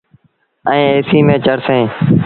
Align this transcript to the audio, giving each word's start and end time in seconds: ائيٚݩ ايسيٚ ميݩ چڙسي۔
ائيٚݩ 0.69 0.91
ايسيٚ 0.95 1.25
ميݩ 1.27 1.43
چڙسي۔ 1.45 1.79